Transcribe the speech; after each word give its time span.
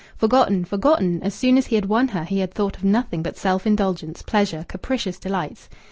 Forgotten! 0.17 0.65
Forgotten! 0.65 1.21
As 1.21 1.35
soon 1.35 1.59
as 1.59 1.67
he 1.67 1.75
had 1.75 1.85
won 1.85 2.07
her 2.07 2.23
he 2.23 2.39
had 2.39 2.51
thought 2.51 2.75
of 2.75 2.83
nothing 2.83 3.21
but 3.21 3.37
self 3.37 3.67
indulgence, 3.67 4.23
pleasure, 4.23 4.65
capricious 4.67 5.19
delights. 5.19 5.69